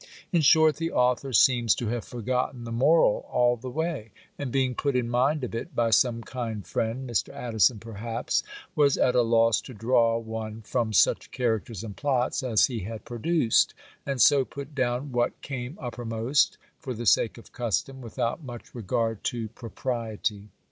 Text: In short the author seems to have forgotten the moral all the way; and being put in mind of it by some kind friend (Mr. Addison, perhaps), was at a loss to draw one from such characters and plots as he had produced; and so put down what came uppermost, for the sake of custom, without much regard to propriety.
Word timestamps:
In 0.31 0.41
short 0.41 0.77
the 0.77 0.91
author 0.91 1.31
seems 1.31 1.75
to 1.75 1.89
have 1.89 2.03
forgotten 2.03 2.63
the 2.63 2.71
moral 2.71 3.23
all 3.31 3.55
the 3.55 3.69
way; 3.69 4.09
and 4.35 4.51
being 4.51 4.73
put 4.73 4.95
in 4.95 5.07
mind 5.07 5.43
of 5.43 5.53
it 5.53 5.75
by 5.75 5.91
some 5.91 6.23
kind 6.23 6.65
friend 6.65 7.07
(Mr. 7.07 7.29
Addison, 7.31 7.77
perhaps), 7.77 8.41
was 8.75 8.97
at 8.97 9.13
a 9.13 9.21
loss 9.21 9.61
to 9.61 9.75
draw 9.75 10.17
one 10.17 10.63
from 10.63 10.91
such 10.91 11.29
characters 11.29 11.83
and 11.83 11.95
plots 11.95 12.41
as 12.41 12.65
he 12.65 12.79
had 12.79 13.05
produced; 13.05 13.75
and 14.03 14.19
so 14.19 14.43
put 14.43 14.73
down 14.73 15.11
what 15.11 15.39
came 15.43 15.77
uppermost, 15.79 16.57
for 16.79 16.95
the 16.95 17.05
sake 17.05 17.37
of 17.37 17.51
custom, 17.51 18.01
without 18.01 18.41
much 18.43 18.73
regard 18.73 19.23
to 19.25 19.49
propriety. 19.49 20.49